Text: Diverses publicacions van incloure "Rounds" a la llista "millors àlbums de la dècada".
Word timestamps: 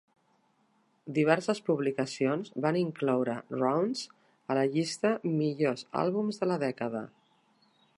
Diverses 1.17 1.61
publicacions 1.67 2.49
van 2.67 2.79
incloure 2.81 3.37
"Rounds" 3.59 4.03
a 4.55 4.59
la 4.61 4.67
llista 4.77 5.15
"millors 5.39 5.89
àlbums 6.07 6.43
de 6.45 6.53
la 6.55 6.63
dècada". 6.69 7.09